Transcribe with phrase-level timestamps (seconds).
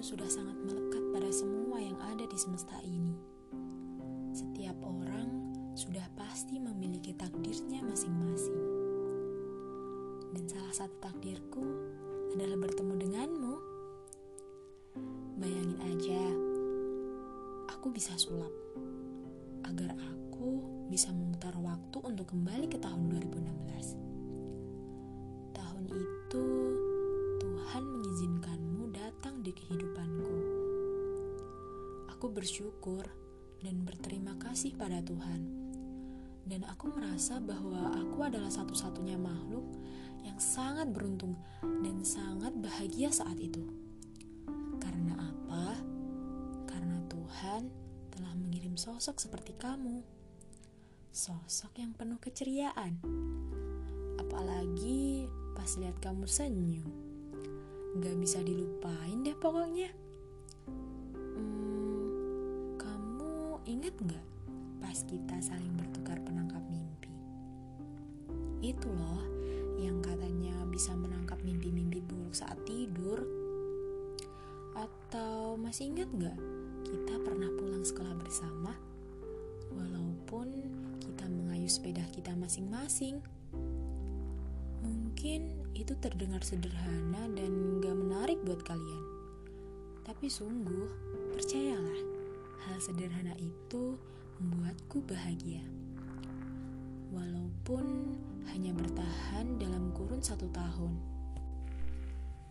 [0.00, 3.12] sudah sangat melekat pada semua yang ada di semesta ini.
[4.32, 5.28] Setiap orang
[5.76, 8.64] sudah pasti memiliki takdirnya masing-masing.
[10.32, 11.60] Dan salah satu takdirku
[12.32, 13.54] adalah bertemu denganmu.
[15.36, 16.22] Bayangin aja,
[17.68, 18.52] aku bisa sulap
[19.68, 24.09] agar aku bisa memutar waktu untuk kembali ke tahun 2016.
[29.50, 30.36] Di kehidupanku.
[32.14, 33.02] Aku bersyukur
[33.58, 35.42] dan berterima kasih pada Tuhan.
[36.46, 39.66] Dan aku merasa bahwa aku adalah satu-satunya makhluk
[40.22, 41.34] yang sangat beruntung
[41.82, 43.66] dan sangat bahagia saat itu.
[44.78, 45.74] Karena apa?
[46.70, 47.74] Karena Tuhan
[48.14, 50.06] telah mengirim sosok seperti kamu.
[51.10, 53.02] Sosok yang penuh keceriaan.
[54.14, 55.26] Apalagi
[55.58, 57.09] pas lihat kamu senyum.
[57.98, 59.90] Gak bisa dilupain deh pokoknya.
[61.34, 64.26] Hmm, kamu inget gak
[64.78, 67.10] pas kita saling bertukar penangkap mimpi?
[68.62, 69.26] Itu loh
[69.82, 73.26] yang katanya bisa menangkap mimpi-mimpi buruk saat tidur.
[74.78, 76.38] Atau masih ingat gak
[76.86, 78.70] kita pernah pulang sekolah bersama?
[79.74, 80.46] Walaupun
[81.02, 83.18] kita mengayuh sepeda kita masing-masing.
[84.80, 89.04] Mungkin itu terdengar sederhana dan gak menarik buat kalian.
[90.02, 90.86] Tapi sungguh,
[91.36, 92.00] percayalah,
[92.66, 93.94] hal sederhana itu
[94.42, 95.62] membuatku bahagia.
[97.14, 98.16] Walaupun
[98.50, 100.94] hanya bertahan dalam kurun satu tahun.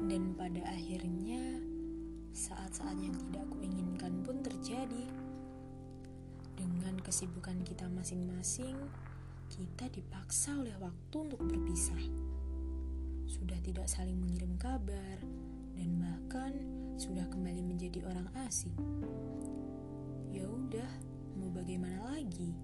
[0.00, 1.60] Dan pada akhirnya,
[2.30, 5.04] saat-saat yang tidak kuinginkan pun terjadi.
[6.54, 8.76] Dengan kesibukan kita masing-masing,
[9.50, 12.29] kita dipaksa oleh waktu untuk berpisah
[13.30, 15.22] sudah tidak saling mengirim kabar,
[15.78, 16.52] dan bahkan
[16.98, 18.74] sudah kembali menjadi orang asing.
[20.34, 20.90] Ya udah,
[21.38, 22.58] mau bagaimana lagi?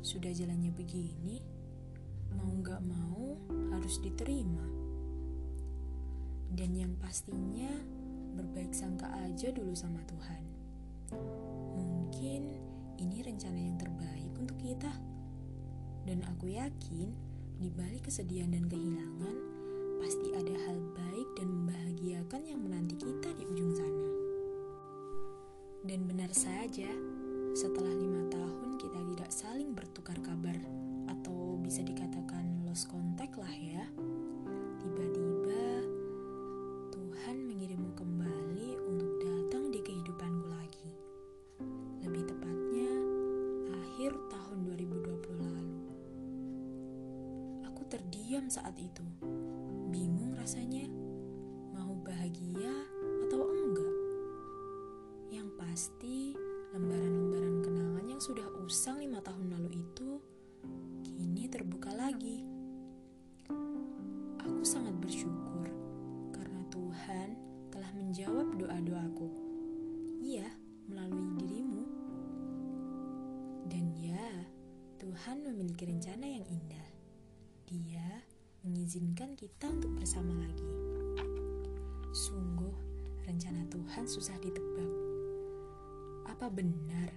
[0.00, 1.44] Sudah jalannya begini,
[2.32, 3.36] mau gak mau
[3.76, 4.64] harus diterima.
[6.56, 7.68] Dan yang pastinya
[8.40, 10.42] berbaik sangka aja dulu sama Tuhan.
[11.76, 12.42] Mungkin
[12.96, 14.92] ini rencana yang terbaik untuk kita.
[16.08, 17.12] Dan aku yakin
[17.58, 19.55] di balik kesedihan dan kehilangan,
[19.96, 24.08] pasti ada hal baik dan membahagiakan yang menanti kita di ujung sana.
[25.86, 26.90] Dan benar saja,
[27.54, 30.58] setelah lima tahun kita tidak saling bertukar kabar
[31.06, 33.86] atau bisa dikatakan lost contact lah ya.
[34.82, 35.64] Tiba-tiba
[36.90, 40.90] Tuhan mengirimmu kembali untuk datang di kehidupanku lagi.
[42.02, 42.92] Lebih tepatnya,
[43.72, 45.80] akhir tahun 2020 lalu.
[47.70, 49.06] Aku terdiam saat itu
[49.96, 50.84] bingung rasanya
[51.72, 52.68] mau bahagia
[53.24, 53.96] atau enggak.
[55.32, 56.16] Yang pasti
[56.76, 60.20] lembaran-lembaran kenangan yang sudah usang lima tahun lalu itu
[61.00, 62.44] kini terbuka lagi.
[64.44, 65.64] Aku sangat bersyukur
[66.28, 67.28] karena Tuhan
[67.72, 69.32] telah menjawab doa-doaku.
[70.20, 70.52] Iya,
[70.92, 71.84] melalui dirimu.
[73.64, 74.28] Dan ya,
[75.00, 76.88] Tuhan memiliki rencana yang indah.
[77.64, 78.35] Dia
[78.66, 80.66] mengizinkan kita untuk bersama lagi.
[82.10, 82.74] Sungguh,
[83.22, 84.90] rencana Tuhan susah ditebak.
[86.26, 87.14] Apa benar